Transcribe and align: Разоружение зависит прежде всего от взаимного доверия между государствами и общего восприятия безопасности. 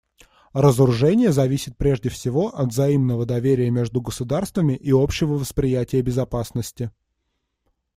Разоружение 0.53 1.31
зависит 1.31 1.77
прежде 1.77 2.09
всего 2.09 2.47
от 2.57 2.69
взаимного 2.69 3.27
доверия 3.27 3.69
между 3.69 4.01
государствами 4.01 4.73
и 4.73 4.89
общего 4.91 5.33
восприятия 5.33 6.01
безопасности. 6.01 6.89